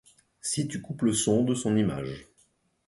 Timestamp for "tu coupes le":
0.67-1.13